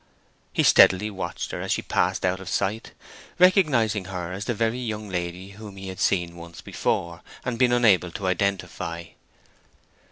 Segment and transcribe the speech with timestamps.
[0.51, 2.93] He steadily watched her till she had passed out of sight,
[3.37, 7.71] recognizing her as the very young lady whom he had seen once before and been
[7.71, 9.03] unable to identify.